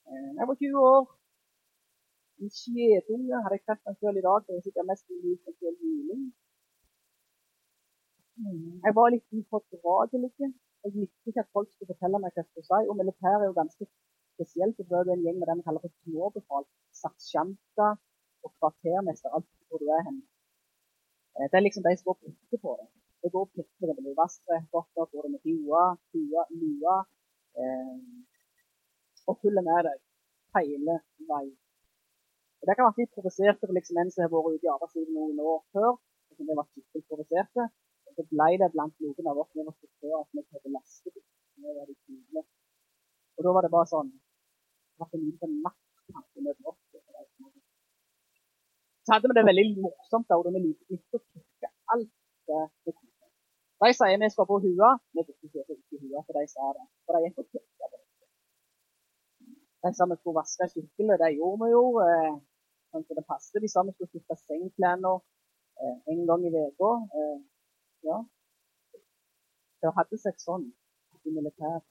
[0.09, 1.03] Eh, jeg var 20 år.
[2.41, 4.39] En skjedunge hadde jeg kjent meg selv i dag.
[4.45, 6.25] Det er sikkert mest lik en selv juling.
[8.85, 10.31] Jeg var litt ufordragelig.
[10.83, 12.81] Jeg likte ikke at folk skulle fortelle meg hva jeg skulle si.
[12.89, 13.87] Og militæret er jo ganske
[14.35, 14.77] spesielt.
[14.77, 16.67] Det er en gjeng med det vi kaller for småbefal.
[17.01, 17.91] Sersjanter
[18.45, 20.21] og kvartermester, alt hvor du er hen.
[21.35, 22.87] Eh, det er liksom de som går pirker på det.
[23.23, 26.97] Det går og pirker det med vaskredskaper, går det med hua, hua, lua,
[27.61, 27.97] eh,
[29.27, 30.01] og følger med deg
[30.57, 31.55] hele veien.
[32.59, 35.15] Og Det kan være litt provoserte for liksom en som har vært ute i arbeidslivet
[35.15, 35.91] noen år før.
[35.95, 37.63] og som det var skikkelig provoserte
[38.15, 41.23] så ble det blant noen av oss vi måtte se at vi hadde lastebil.
[43.35, 46.79] Og da var det bare sånn Det var en liten maktkamp mellom oss.
[49.05, 52.13] Så hadde vi det veldig morsomt da, og vi likte å trykke alt
[52.49, 53.27] det vi kunne.
[53.83, 54.93] De sier vi skal på hua.
[55.11, 56.85] Vi fikk ikke hua, for de sa det.
[57.05, 57.65] For de gikk og.
[59.93, 61.17] Sa vi skulle vaske skikkelig.
[61.21, 61.83] Det gjorde vi jo.
[62.01, 62.35] Eh,
[62.91, 63.61] sånn som det passet.
[63.61, 65.11] De sa vi skulle skifte sengeklærne
[65.81, 66.91] eh, en gang i uka.
[67.19, 67.37] Eh,
[68.09, 68.17] ja.
[69.81, 70.65] Det hadde seg sånn
[71.25, 71.85] i militæret.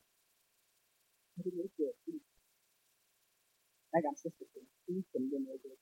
[1.38, 1.50] Det
[3.98, 4.70] er ganske spesielt.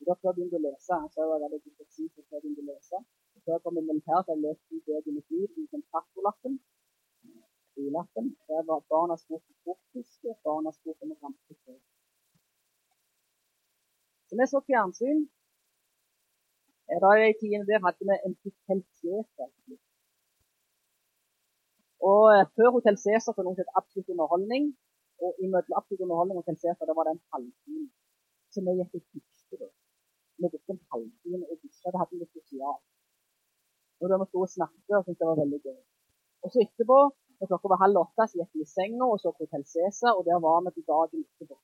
[0.06, 2.68] Da før jeg begynte å lese, så var jeg veldig dysleksi før jeg begynte å
[2.68, 3.00] lese.
[3.44, 6.60] Før jeg kom i militæret, har jeg lest to bøker i mitt liv uten partolappen.
[7.76, 8.26] Bilappen.
[8.48, 11.78] Det var Barnas bok om portfiske, Barnas bok om rampefrø.
[14.32, 15.18] Så vi så fjernsyn.
[17.04, 19.50] Da i tiden der hadde vi en Hotell Cæsar.
[22.10, 24.64] Og eh, før Hotell Cæsar noe som het Absolutt underholdning.
[25.24, 27.84] Og i møtet Absolutt underholdning og Hotell Cæsar da var det en halvtime.
[28.52, 29.68] Så vi gikk og dusjte da.
[30.40, 31.88] Vi brukte en halvtime og dusja.
[31.92, 32.84] Det hadde vi sosialt.
[34.00, 35.80] Og da vi sto og snakket syntes det var veldig gøy.
[36.42, 36.98] Og så etterpå,
[37.36, 40.16] når klokka var halv åtte, så gikk vi i senga og så på Hotell Cæsar,
[40.16, 41.60] og der var vi til dagen etterpå.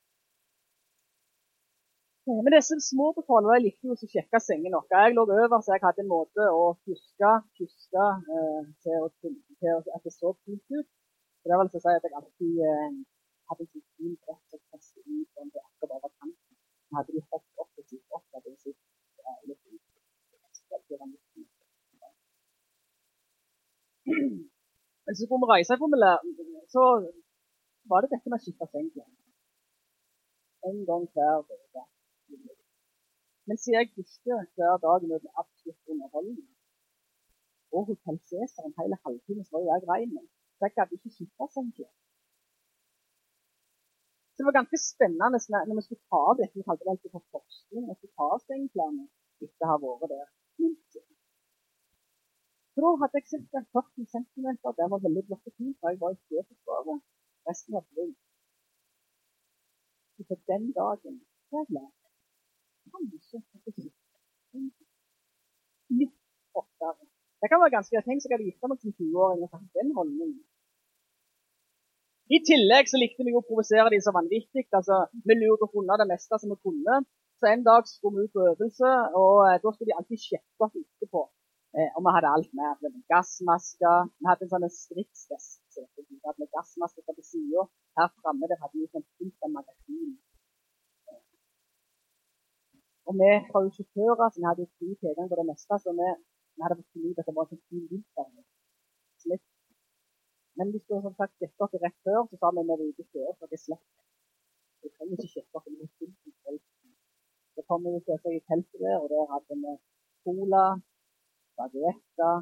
[2.29, 4.85] Men disse små Follo likte jo å sjekke sengen vår.
[4.93, 8.05] Jeg lå over, så jeg hadde en måte å huske, huske
[8.37, 9.39] eh, til, å, til,
[9.97, 10.89] at det så fint ut.
[11.41, 12.99] Så det vil si at jeg alltid eh,
[13.49, 16.57] hadde en sånn fin brett som presset ut om det akkurat over kanten.
[16.85, 18.27] Så hadde de hoppet opp og sitt opp.
[18.45, 18.81] Det sitt,
[19.25, 19.83] eh, litt ut.
[24.09, 26.13] Men så skulle vi reise fra
[26.69, 26.83] så
[27.89, 29.09] var det dette med å skifte sengeklær.
[30.69, 31.89] En gang hver uke.
[33.47, 36.47] Men siden jeg dusjer hver dag med absolutt underholdende,
[37.75, 40.13] og Hotell Cæsar en hel halvtime, så var jo jeg rein.
[40.57, 41.95] Så jeg gadd ikke skifte sengeklær.
[44.33, 45.27] Så det var ganske spennende
[45.69, 46.57] når vi skulle ta av dette.
[46.59, 47.83] Vi kalte det alltid for forskning.
[47.91, 49.05] Vi skulle ta av sengeklærne
[49.45, 50.29] etter å ha vært der.
[52.73, 53.63] Så da hadde jeg ca.
[53.77, 54.47] 40 cm.
[54.79, 57.01] Det var veldig blått og fint, for jeg var i sjøforsvaret.
[57.49, 58.15] Resten var blod.
[60.29, 61.17] Så den dagen
[61.57, 61.89] jeg
[67.39, 68.07] Det kan være ganske greit.
[68.09, 70.41] Tenk så jeg hadde gifta meg som 20-åring og hatt den holdningen.
[72.37, 74.67] I tillegg så likte vi å provosere de så vanvittig.
[74.79, 77.01] altså Vi lurte unna det meste som vi kunne.
[77.39, 80.67] Så en dag skulle vi ut på øvelse, og eh, da skulle de alltid sjekke
[80.67, 81.23] oss etterpå.
[81.79, 82.83] Eh, og vi hadde alt med.
[82.83, 84.11] med gassmasker.
[84.19, 85.79] Vi hadde en sånn stridsvest
[86.41, 87.69] med gassmasker på sida.
[87.99, 90.17] Her framme der hadde vi sånn fullt av magasin.
[93.09, 95.75] Og vi var jo sjåfører, så vi hadde jo fri tilgang på det meste.
[95.83, 96.09] Så vi,
[96.57, 98.27] vi hadde fått ut at det var en fin vinter.
[100.59, 102.91] Men hvis du som sagt sjekket oss rett før, så sa vi at vi var
[102.91, 103.87] ute før, så det slett.
[104.83, 106.59] Vi trenger ikke sjekke oss med full kontroll.
[107.55, 109.73] Så kom vi til i teltet der, og der hadde vi
[110.25, 110.65] cola,
[111.57, 112.35] baguetter,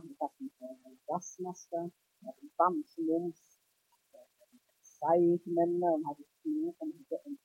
[1.09, 1.87] gassmasker,
[2.59, 3.43] bamsemums,
[4.97, 7.39] seigmennene, vi hadde snor som hadde en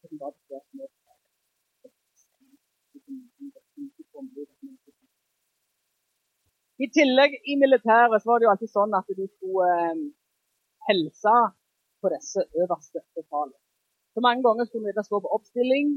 [0.00, 0.86] som var det små
[6.84, 10.04] i tillegg, i militæret så var det jo alltid sånn at du skulle eh,
[10.88, 11.34] helse
[12.00, 13.58] på disse øverste befalene.
[14.14, 15.92] Så mange ganger skulle vi stå på oppstilling,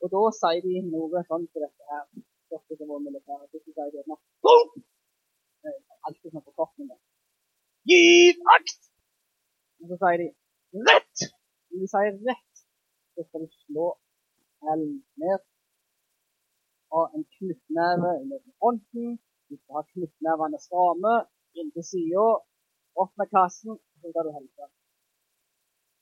[0.00, 2.06] og da sier de noe sånn som dette her.
[2.50, 3.50] Dette som var militæret.
[3.52, 4.16] Så sier de gjerne
[6.08, 6.96] Alltid sånn forkortninger.
[7.90, 8.80] Giv akt!
[9.82, 10.28] Og så sier de
[10.88, 11.26] rett!
[11.70, 12.64] Når de sier rett,
[13.14, 13.90] så skal du slå
[14.64, 15.49] hælen ned
[16.94, 19.16] ha en knyttneve under fronten.
[19.48, 21.14] Du skal ha knyttnevene stramme
[21.58, 22.26] inntil sida.
[23.02, 24.68] Opp med kassen, så skal du helse.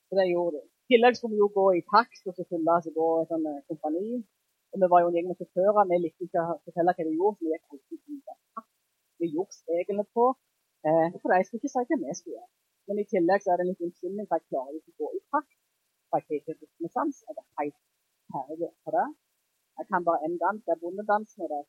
[0.09, 0.65] Så det gjorde du.
[0.65, 3.49] I tillegg skulle vi jo gå i takt og så fylle oss på et sånt
[3.49, 4.21] eh, kompani.
[4.73, 5.89] Og vi var jo en gjeng med sjåfører.
[5.91, 8.21] Vi likte ikke å fortelle hva de gjorde, så vi gikk alltid
[8.57, 8.71] takt.
[9.21, 10.25] Vi gjorde reglene på.
[10.87, 12.51] Eh, for jeg skulle ikke si hva vi skulle gjøre.
[12.89, 15.09] Men i tillegg så er det en liten unnskyldning, for jeg klarer ikke å gå
[15.17, 15.57] i takt.
[16.09, 17.23] For jeg ikke rytmesans.
[17.27, 17.79] Jeg er helt
[18.33, 19.07] ferdig på det.
[19.79, 20.61] Jeg kan bare én dans.
[20.65, 21.41] Det er bondedansen.
[21.43, 21.65] og det er.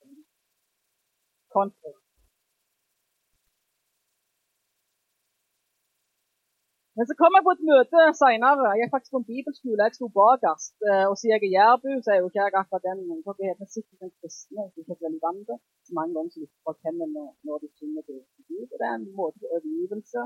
[6.96, 8.70] Men så kom jeg på et møte seinere.
[8.70, 9.84] Jeg gikk faktisk på en bibelskole.
[9.86, 10.74] Jeg sto bakerst.
[10.88, 13.68] Eh, og siden jeg er jærbu, så er jo ikke jeg akkurat den Dere heter
[13.74, 17.06] sikkert den kristne, hvis ikke veldig vant til Så mange ganger som lytter folk henne
[17.16, 18.18] når, når de synger til
[18.48, 18.66] Gud.
[18.72, 20.20] Og det er en måte for overgivelse.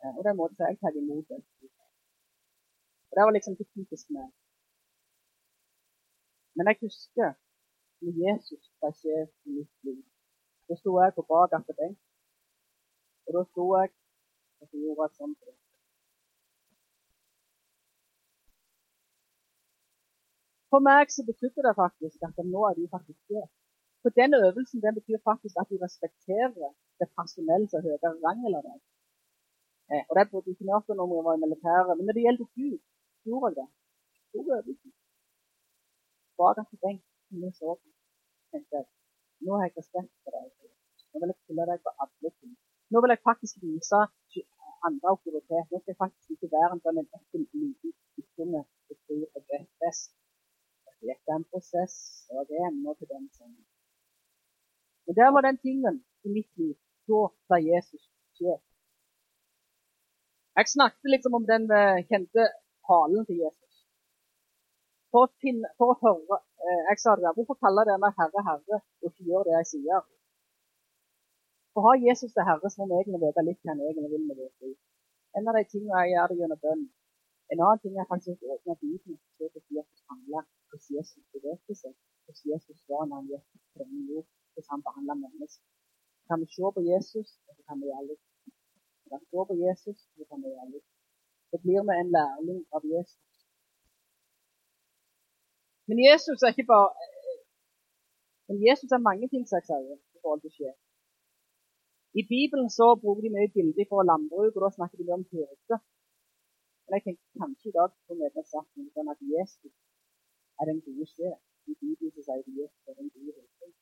[0.00, 1.40] Eh, og det er en måte for jeg tar imot det.
[3.08, 4.26] Og det var liksom det typiske med
[6.56, 7.34] men jeg husker
[8.04, 10.02] når Jesus var sjef i mitt liv.
[10.68, 11.98] Da sto jeg på bakerste benk.
[13.26, 13.92] Og da sto jeg
[14.60, 15.34] og så gjorde jeg sånn.
[20.72, 23.50] For meg så betydde det faktisk at nå er du faktisk sjef.
[24.02, 28.40] For den øvelsen den betyr faktisk at du respekterer det personelle som har høyere rang
[28.48, 28.80] eller deg.
[29.92, 31.94] Eh, og det burde ikke gjort når vi var i militæret.
[31.96, 32.78] Men når det gjelder Gud,
[33.28, 33.68] gjorde jeg det.
[34.28, 34.88] Stor øvelse
[36.40, 37.88] bakerste benk som så på.
[38.50, 38.86] tenkte jeg,
[39.44, 40.50] Nå har jeg respekt for deg.
[41.10, 42.52] Nå vil jeg følge deg på alle ting.
[42.90, 44.00] Nå vil jeg faktisk vise
[44.88, 45.66] andre autoritet.
[45.70, 49.70] Nå skal jeg faktisk ikke være en sånn ekkel liten guttene som tror jeg vet
[49.84, 50.12] best.
[51.04, 51.96] Det er en prosess,
[52.32, 53.64] og det ender til den sangen.
[55.04, 56.76] Men der var den tingen i mitt liv.
[57.08, 57.20] Da
[57.50, 58.04] var Jesus
[58.38, 58.62] sjef.
[60.56, 62.42] Jeg snakket liksom om den eh, kjente
[62.88, 63.63] talen til Jesus
[65.14, 67.36] for å, finne, for å høre eh, Jeg sa det der.
[67.36, 70.06] Hvorfor kaller dere meg Herre, Herre, og ikke gjør det jeg sier?
[71.74, 74.24] For har Jesus til Herre, så må vi egentlig vite litt hva han egentlig vil
[74.26, 74.74] med vårt.
[75.38, 76.82] En av de tingene jeg gjør det gjennom bønn.
[77.54, 81.24] En annen ting er faktisk å åpne Bibelen og se hvordan Jesus handler, hvordan Jesus
[81.36, 85.66] bevegte seg, hvordan Jesus var når han gikk på denne jord, hvordan han behandla mennesker.
[86.30, 88.24] Kan vi se på Jesus, og så kan vi gjøre litt.
[89.12, 90.88] Kan vi se på Jesus, så kan vi gjøre litt.
[91.52, 93.33] Så blir vi en lærling av Jesus
[95.88, 96.90] Men Jesus er ikke bare
[98.48, 100.78] Men Jesus er mange ting, som jeg sier, i forhold til sjef.
[102.20, 105.24] I Bibelen så bruker de mye bilder fra landbruk, og da snakker de mye om
[105.32, 105.76] hyrde.
[106.84, 109.74] Men jeg tenker kanskje i dag på noe sånn at Jesus
[110.60, 111.40] er den gode sjef.
[111.70, 113.72] I Bibelen så sier de Jesus er den gode hyrde.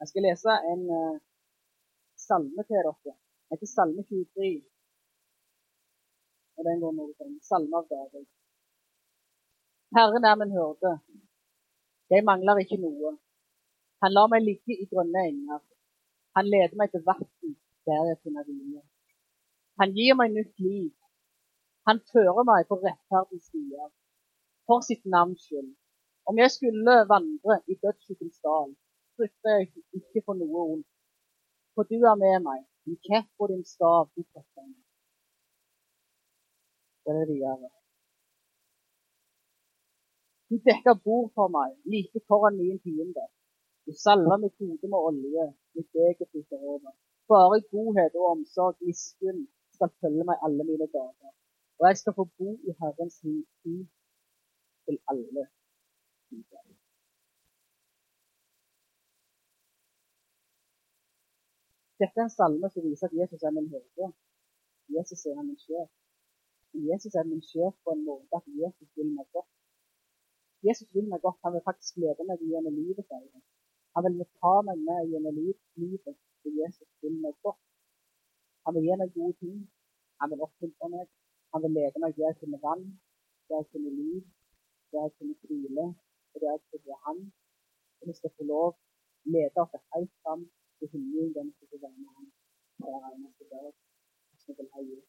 [0.00, 1.20] Jeg skal lese en uh,
[2.26, 2.94] salme til dere.
[3.04, 3.14] Det
[3.52, 4.50] heter Salme 23.
[6.56, 8.26] Og den går noe sånn Salme av David.
[9.96, 10.92] Herren er min hyrde.
[12.12, 13.10] Jeg mangler ikke noe.
[14.02, 15.62] Han lar meg ligge i grønne enger.
[16.36, 17.28] Han leder meg til vann
[17.88, 18.82] der jeg finner hvile.
[19.80, 20.92] Han gir meg nytt liv.
[21.88, 23.88] Han fører meg på rettferdige stier.
[24.66, 25.72] For sitt navns skyld.
[26.28, 28.74] Om jeg skulle vandre i dødsskyggens dal,
[29.16, 29.70] frykter jeg
[30.00, 30.90] ikke for noe ondt.
[31.74, 32.60] For du er med meg.
[32.84, 34.84] Din kjepp og din stav, du trøster meg.
[37.02, 37.77] Det er det videre.
[40.50, 43.24] Du dekker bord for meg, like foran min fiende.
[43.86, 45.44] Du salver mitt hode med olje,
[45.76, 46.92] mitt eget flyter over.
[47.32, 49.42] Bare godhet og omsorg, miskunn,
[49.74, 51.32] skal følge meg alle mine dager.
[51.78, 53.48] Og jeg skal få bo i Herrens hus
[54.86, 55.44] til alle
[56.28, 56.64] tider.
[62.00, 64.10] Dette er en salme som viser at Jesus er min hyrde.
[64.96, 65.88] Jesus er min sjef.
[66.90, 69.57] Jesus er min sjef på en måte at Jesus vil meg godt.
[70.66, 71.38] Jesus vil meg godt.
[71.44, 73.04] Han vil faktisk lede meg gjennom livet.
[73.10, 73.42] Sier.
[73.94, 75.36] Han vil ta meg med gjennom
[75.82, 77.60] livet, for Jesus vil meg godt.
[78.64, 79.58] Han vil gi meg gode ting.
[80.20, 81.06] Han vil oppmuntre meg.
[81.52, 82.84] Han vil lede meg der jeg finner vann,
[83.48, 84.22] der jeg finner liv,
[84.90, 85.86] der jeg finner hvile,
[86.32, 87.18] og der jeg finner Han.
[87.98, 88.68] Og vi skal få lov
[89.34, 90.42] lede oss helt fram
[90.78, 92.26] til himmelen, den skal få være med Han
[92.80, 93.72] hver eneste dag.
[94.42, 95.08] Så vil ha gjort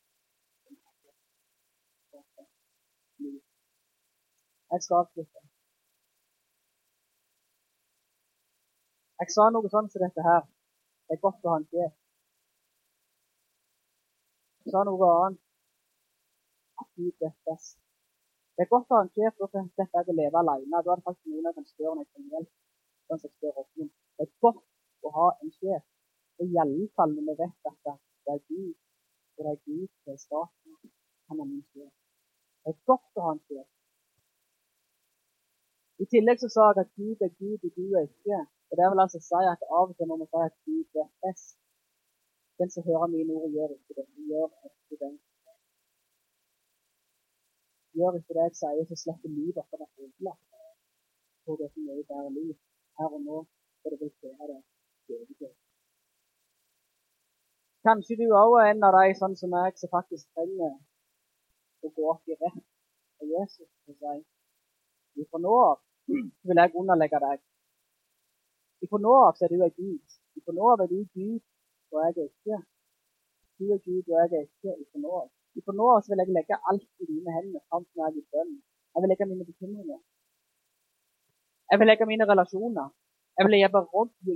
[4.71, 5.41] jeg skal avslutte.
[9.19, 10.45] Jeg sa noe sånn som dette her.
[11.07, 11.93] Det er godt å ha en sjef.
[14.63, 15.41] Jeg sa noe annet.
[16.79, 17.75] At Gud vet best.
[18.55, 20.71] Det er godt å ha en sjef, for dette er å leve alene.
[20.71, 22.51] Da er det faktisk noen som spør når jeg trenger hjelp.
[23.09, 23.91] Sånn som spør Åsmund.
[24.19, 25.85] Det er godt å ha en sjef.
[26.39, 28.75] Og i alle fall når vi vet at det er Gud,
[29.35, 30.93] og det er Gud som er staten.
[31.31, 31.91] Han er min sjef.
[32.63, 33.67] Det er godt å ha en sjef.
[36.03, 38.39] I tillegg så sa jeg at Gud er Gud, og du er ikke.
[38.69, 41.11] Og Det vil altså si at av og til må vi si at Gud vet
[41.23, 41.57] best.
[42.59, 44.05] Den som hører mine ord, gjør ikke det.
[44.29, 45.11] Gjør ikke det.
[47.97, 50.45] Gjør ikke det jeg sier, så slipper livet vårt å være ødelagt.
[51.43, 52.55] For det er mye bedre liv
[52.99, 53.37] her og nå,
[53.81, 54.61] og det vil føre det
[55.17, 55.51] evige.
[57.87, 60.73] Kanskje du òg er en av de sånn som meg, som faktisk trenger
[61.83, 62.65] å gå opp i rett
[63.19, 65.77] av Jesus og si fra nå av
[66.47, 67.41] vil jeg underlegge deg.
[68.89, 70.19] Fra nå av er du er Gud.
[70.45, 71.41] Fra nå av er du Gud,
[71.91, 72.59] og jeg er ikke.
[73.59, 74.75] Du er Gud, og jeg er ikke.
[74.91, 75.27] Fra nå av.
[75.65, 78.25] Fra nå av vil jeg legge alt i dine hender, fram til jeg er i
[78.35, 78.53] bønn.
[78.93, 79.99] Jeg vil legge mine bekymringer.
[81.71, 82.87] Jeg vil legge mine relasjoner.
[83.37, 83.69] Jeg vil legge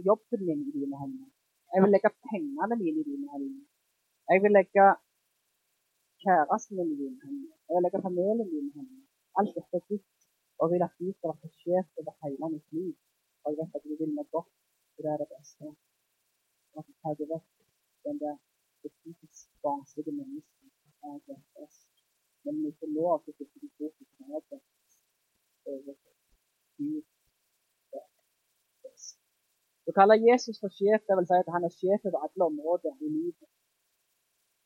[0.09, 1.29] jobben min i dine hender.
[1.73, 3.63] Jeg vil legge pengene mine i dine hender.
[4.29, 4.85] Jeg vil legge
[6.23, 7.55] kjæresten min i dine hender.
[7.67, 9.01] Jeg vil legge familien i dine hender.
[9.39, 10.22] Alt dette er ditt.
[10.59, 12.93] Og vil at du skal være sjef over hele mitt liv.
[13.43, 14.51] Og jeg vet at du vil meg godt,
[14.95, 15.63] og det er det beste.
[16.73, 17.49] Og at du tar vekk
[18.05, 18.35] den der
[19.03, 21.77] typisk barnslige mennesket som jeg blant oss.
[22.43, 24.61] Men vi får lov til å sitte i fokus på det
[25.71, 25.95] over
[26.77, 27.03] Gud
[29.97, 33.09] kaller Jesus for sjef, det vil si at han er sjef over alle områder i
[33.17, 33.49] livet.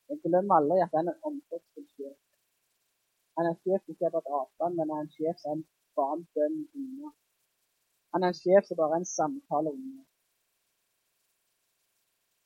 [0.09, 2.17] Jeg glemmer aldri at han er omsorgsfull sjef.
[3.37, 5.63] Han er sjef ikke bare på avstand, men er en sjef som
[5.97, 7.09] bare en bønn unna.
[8.13, 10.03] Han er en sjef som bare er en samtale unna.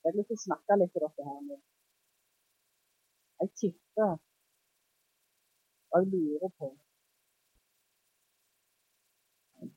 [0.02, 1.58] Jeg har lyst til å snakke litt til dere her nå.
[3.42, 4.12] Jeg tipper
[5.92, 6.68] og jeg lurer på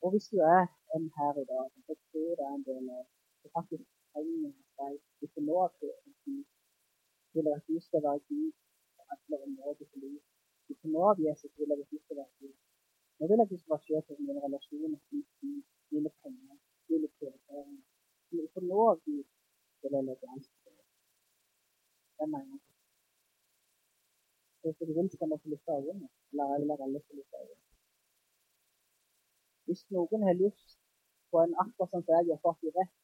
[0.05, 0.65] Og hvis du er
[0.95, 3.03] en her i dag, så tror jeg det er en del av
[3.41, 5.91] som faktisk trenger deg ikke nå til
[6.23, 6.45] tid,
[7.33, 8.51] Vil at du skal være Gud
[8.95, 10.34] på alle områder i livet.
[10.74, 12.53] Ikke nå av Jesus vil jeg at du skal.
[13.20, 14.99] Nå vil jeg ikke være sjef over mine relasjoner,
[15.91, 16.57] mine penger,
[16.89, 17.84] mine prioriteringer.
[18.36, 19.26] Men for nå Gud
[19.82, 20.86] vil jeg legge alt til det.
[22.20, 22.63] Mener jeg.
[24.61, 26.09] Hvis du vil, skal kan få lukke øynene.
[26.32, 27.63] Eller jeg at alle skal lukke øynene.
[29.66, 30.80] Hvis noen har lyst
[31.32, 32.95] på en akkurat som jeg har fått i rett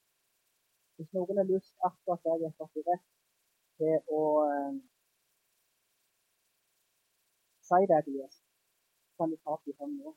[0.96, 3.08] Hvis noen har lyst akkurat som jeg har fått i rett
[3.82, 4.22] til å
[7.72, 8.52] uh, si det til Jesus
[9.22, 10.12] kan du ta opp i hånden nå.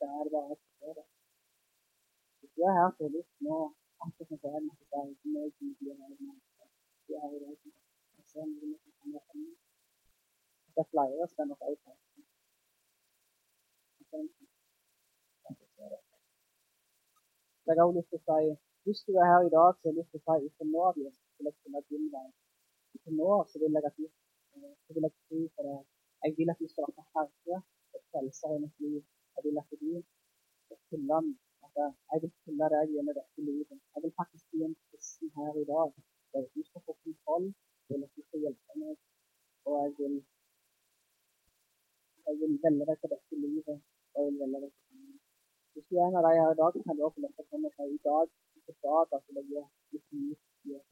[0.00, 1.04] Da er det bare å forstå det.
[2.40, 3.58] Hvis du er her til lyst nå,
[4.04, 6.68] akkurat som jeg måtte berge meg i de mennesker,
[7.06, 7.70] du er i det som
[8.16, 9.54] jeg ser noe som være med.
[10.74, 11.94] Det er flere som nok også
[17.62, 18.56] Så jeg har også lyst til å si
[18.86, 20.82] hvis du er her i dag, så har jeg lyst til å si fra nå
[20.88, 22.28] av vil jeg finne din vei.
[23.02, 24.06] Fra nå så vil jeg at du
[24.86, 25.78] så vil jeg tro på det.
[26.26, 27.56] Jeg vil at du skal være herre
[27.94, 29.02] og frelser i mitt liv.
[29.34, 29.90] Jeg vil at du
[30.64, 31.18] skal fylle
[31.64, 31.76] at
[32.10, 33.78] jeg vil fylle deg gjennom dette livet.
[33.94, 35.92] Jeg vil faktisk bli en kristen her i dag.
[36.32, 37.46] Der du skal få kontroll.
[37.86, 38.96] Jeg vil at du skal hjelpe meg.
[39.66, 40.16] Og jeg vil
[42.26, 43.78] jeg vil velge deg til dette livet.
[44.14, 44.98] Og jeg vil velge deg til
[45.72, 47.68] Hvis du er en av de her i dag, så kan du også løfte hånda
[47.70, 48.26] og si i dag
[48.66, 50.84] på fredag vil jeg gjøre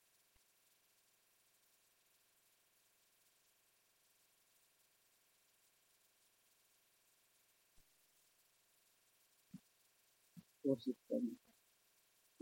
[10.64, 11.42] nytt.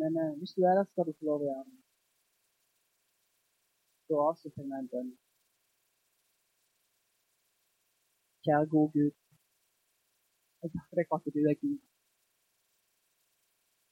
[0.00, 1.80] Men eh, hvis du er der, skal du få lov å gjøre det.
[4.06, 5.12] Så avslutter jeg med en bønn.
[8.44, 9.14] Kjære gode Gud.
[10.62, 11.80] Jeg takker deg for at du er Gud.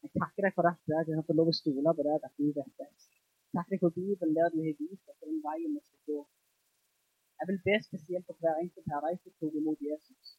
[0.02, 2.46] Jeg takker deg for dette, jeg har få lov å stole på deg, at du
[2.58, 3.10] vet best.
[3.54, 6.20] Takker deg for Bibelen der du har vist oss den veien vi skal gå.
[7.40, 10.36] Jeg vil be spesielt for hver enkelt her, de som tok imot Jesus.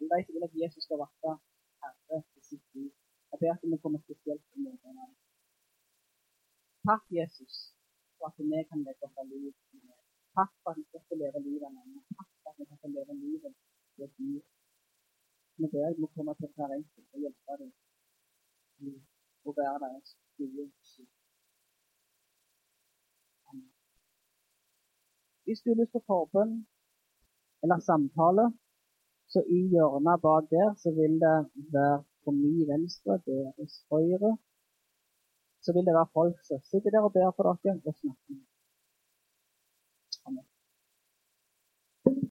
[0.00, 1.38] Eller de som vil at Jesus skal være
[1.84, 2.92] herre i sitt liv.
[3.34, 5.04] Jeg ber at du må komme spesielt til møtene.
[6.88, 7.54] Takk, Jesus,
[8.16, 9.50] for at vi kan legge opp av liv.
[10.38, 12.02] Takk for at vi skal leve livet alene.
[12.18, 13.54] Takk for at vi kan få leve livet
[13.98, 14.44] ved Gud.
[15.58, 18.94] Vi ber at om å komme til hver enkelt og hjelpe dem
[19.48, 21.12] å være deres gode skyld.
[25.44, 26.56] Hvis du har lyst på forbønn
[27.66, 28.46] eller samtale,
[29.26, 31.38] så i hjørnet bak der så vil det
[31.74, 34.32] være på min venstre, deres høyre,
[35.64, 38.42] så vil det være folk som sitter der og ber for dere og snakker.